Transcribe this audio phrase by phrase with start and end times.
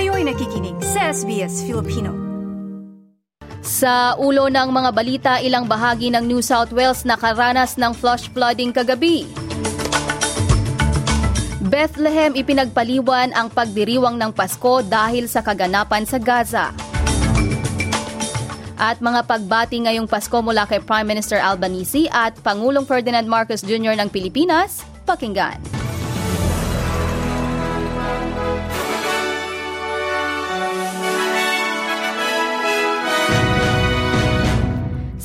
[0.00, 2.16] Kayo'y nakikinig sa SBS Filipino.
[3.60, 8.72] Sa ulo ng mga balita, ilang bahagi ng New South Wales nakaranas ng flash flooding
[8.72, 9.28] kagabi.
[11.68, 16.72] Bethlehem ipinagpaliwan ang pagdiriwang ng Pasko dahil sa kaganapan sa Gaza.
[18.80, 24.00] At mga pagbati ngayong Pasko mula kay Prime Minister Albanese at Pangulong Ferdinand Marcos Jr.
[24.00, 25.79] ng Pilipinas, pakinggan.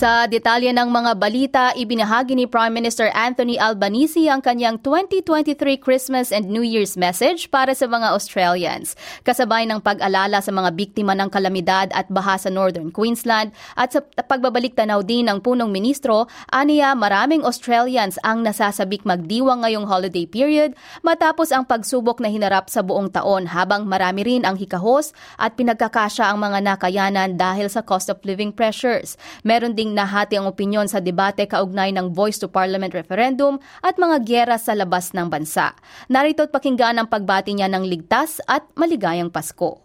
[0.00, 6.32] Sa detalye ng mga balita, ibinahagi ni Prime Minister Anthony Albanese ang kanyang 2023 Christmas
[6.32, 8.96] and New Year's message para sa mga Australians.
[9.28, 14.00] Kasabay ng pag-alala sa mga biktima ng kalamidad at baha sa Northern Queensland at sa
[14.00, 20.72] pagbabalik tanaw din ng punong ministro, aniya maraming Australians ang nasasabik magdiwang ngayong holiday period
[21.04, 26.32] matapos ang pagsubok na hinarap sa buong taon habang marami rin ang hikahos at pinagkakasya
[26.32, 29.20] ang mga nakayanan dahil sa cost of living pressures.
[29.44, 34.16] Meron ding nahati ang opinyon sa debate kaugnay ng Voice to Parliament referendum at mga
[34.24, 35.74] gyera sa labas ng bansa.
[36.08, 39.82] Narito at pakinggan ang pagbati niya ng ligtas at maligayang Pasko.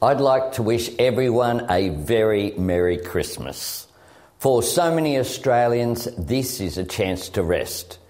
[0.00, 3.84] I'd like to wish everyone a very Merry Christmas.
[4.40, 8.00] For so many Australians, this is a chance to rest,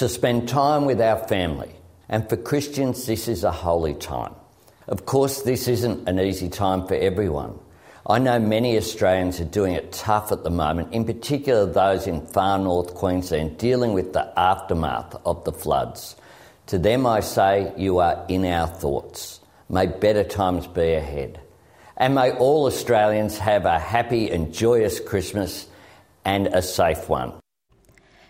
[0.00, 1.76] to spend time with our family.
[2.08, 4.32] And for Christians, this is a holy time.
[4.88, 7.60] Of course, this isn't an easy time for everyone.
[8.04, 12.20] I know many Australians are doing it tough at the moment, in particular those in
[12.20, 16.12] far north Queensland dealing with the aftermath of the floods.
[16.68, 19.40] To them, I say, you are in our thoughts.
[19.72, 21.40] May better times be ahead.
[21.96, 25.64] And may all Australians have a happy and joyous Christmas
[26.28, 27.40] and a safe one.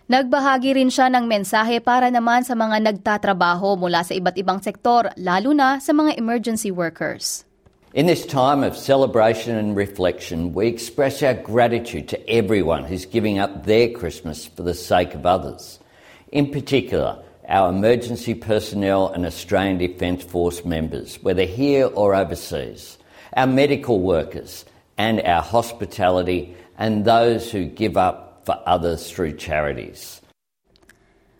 [0.06, 5.10] Nagbahagi rin siya ng mensahe para naman sa mga nagtatrabaho mula sa iba't ibang sektor,
[5.18, 7.42] lalo na sa mga emergency workers.
[7.94, 13.38] In this time of celebration and reflection, we express our gratitude to everyone who's giving
[13.38, 15.78] up their Christmas for the sake of others.
[16.32, 22.98] In particular, our emergency personnel and Australian Defence Force members, whether here or overseas,
[23.36, 24.64] our medical workers,
[24.98, 30.20] and our hospitality, and those who give up for others through charities.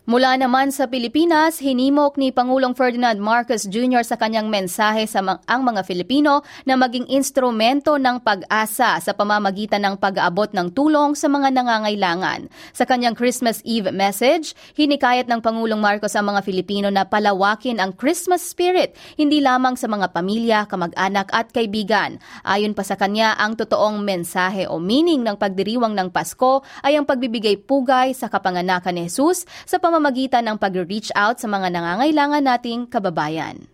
[0.05, 4.05] Mula naman sa Pilipinas, hinimok ni Pangulong Ferdinand Marcos Jr.
[4.05, 9.81] sa kanyang mensahe sa mga, ang mga Filipino na maging instrumento ng pag-asa sa pamamagitan
[9.81, 12.53] ng pag-aabot ng tulong sa mga nangangailangan.
[12.77, 17.97] Sa kanyang Christmas Eve message, hinikayat ng Pangulong Marcos ang mga Filipino na palawakin ang
[17.97, 22.21] Christmas spirit, hindi lamang sa mga pamilya, kamag-anak at kaibigan.
[22.45, 27.09] Ayon pa sa kanya, ang totoong mensahe o meaning ng pagdiriwang ng Pasko ay ang
[27.09, 32.43] pagbibigay pugay sa kapanganakan ni Jesus sa pamamagitan pamamagitan ng pag-reach out sa mga nangangailangan
[32.43, 33.71] nating kababayan.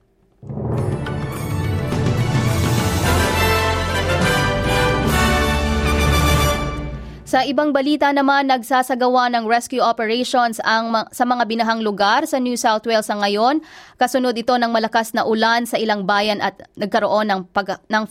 [7.30, 12.58] Sa ibang balita naman, nagsasagawa ng rescue operations ang sa mga binahang lugar sa New
[12.58, 13.62] South Wales sa ngayon.
[14.02, 18.02] Kasunod ito ng malakas na ulan sa ilang bayan at nagkaroon ng, pag, ng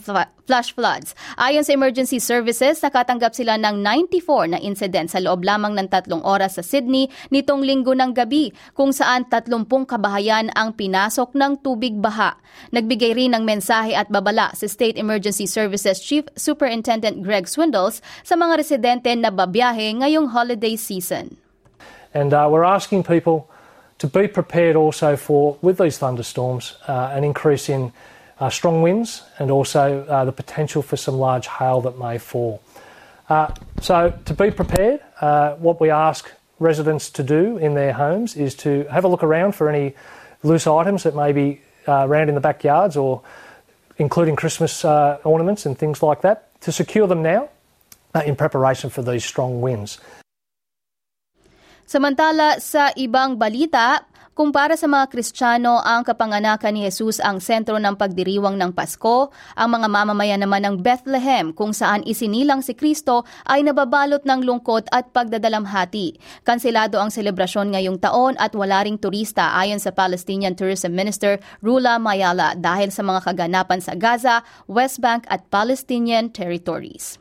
[0.48, 1.12] flash floods.
[1.36, 6.24] Ayon sa emergency services, nakatanggap sila ng 94 na incident sa loob lamang ng tatlong
[6.24, 11.92] oras sa Sydney nitong linggo ng gabi kung saan 30 kabahayan ang pinasok ng tubig
[12.00, 12.40] baha.
[12.72, 18.34] Nagbigay rin ng mensahe at babala si State Emergency Services Chief Superintendent Greg Swindles sa
[18.34, 21.36] mga residente na babiyahe ngayong holiday season.
[22.14, 23.50] And uh, we're asking people
[23.98, 27.92] to be prepared also for, with these thunderstorms, uh, an increase in
[28.40, 32.62] uh, strong winds and also uh, the potential for some large hail that may fall.
[33.28, 38.36] Uh, so, to be prepared, uh, what we ask residents to do in their homes
[38.36, 39.94] is to have a look around for any
[40.42, 43.22] loose items that may be around in the backyards or
[43.98, 47.59] including Christmas ornaments and things like that, to secure them now uh,
[48.26, 49.98] in preparation for these strong winds.
[51.90, 57.76] Samantala sa ibang balita, kung para sa mga Kristiyano ang kapanganakan ni Jesus ang sentro
[57.76, 63.28] ng pagdiriwang ng Pasko, ang mga mamamayan naman ng Bethlehem kung saan isinilang si Kristo
[63.44, 66.16] ay nababalot ng lungkot at pagdadalamhati.
[66.46, 72.00] Kanselado ang selebrasyon ngayong taon at wala ring turista ayon sa Palestinian Tourism Minister Rula
[72.00, 74.40] Mayala dahil sa mga kaganapan sa Gaza,
[74.70, 77.20] West Bank at Palestinian territories.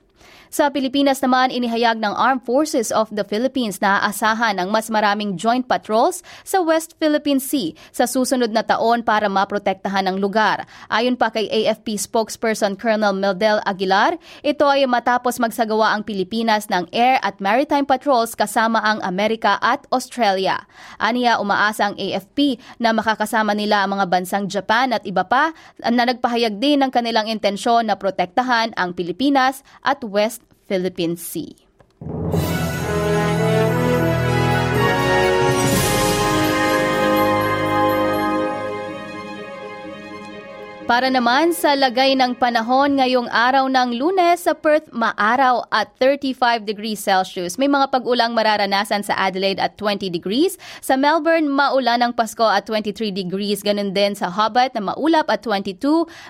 [0.49, 5.37] Sa Pilipinas naman, inihayag ng Armed Forces of the Philippines na aasahan ng mas maraming
[5.37, 10.65] joint patrols sa West Philippine Sea sa susunod na taon para maprotektahan ang lugar.
[10.89, 16.89] Ayon pa kay AFP spokesperson Colonel Meldel Aguilar, ito ay matapos magsagawa ang Pilipinas ng
[16.97, 20.65] air at maritime patrols kasama ang Amerika at Australia.
[20.97, 26.09] Aniya umaasa ang AFP na makakasama nila ang mga bansang Japan at iba pa na
[26.09, 30.38] nagpahayag din ng kanilang intensyon na protektahan ang Pilipinas at West
[30.69, 31.55] Philippine Sea.
[40.99, 46.67] Para naman sa lagay ng panahon ngayong araw ng lunes sa Perth, maaraw at 35
[46.67, 47.55] degrees Celsius.
[47.55, 50.59] May mga pag-ulang mararanasan sa Adelaide at 20 degrees.
[50.83, 53.63] Sa Melbourne, maulan ng Pasko at 23 degrees.
[53.63, 55.79] Ganun din sa Hobart na maulap at 22.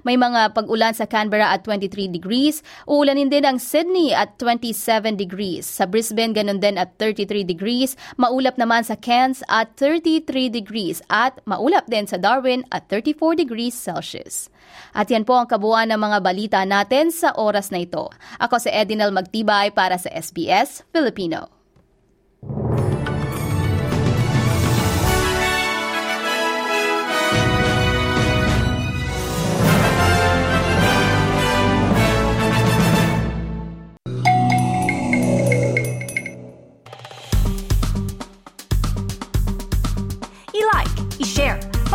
[0.05, 2.61] May mga pag-ulan sa Canberra at 23 degrees.
[2.85, 5.65] Uulanin din ang Sydney at 27 degrees.
[5.65, 7.97] Sa Brisbane, ganun din at 33 degrees.
[8.21, 11.01] Maulap naman sa Cairns at 33 degrees.
[11.09, 14.53] At maulap din sa Darwin at 34 degrees Celsius.
[14.95, 18.09] At yan po ang kabuuan ng mga balita natin sa oras na ito.
[18.41, 21.58] Ako si Edinel Magtibay para sa SBS Filipino.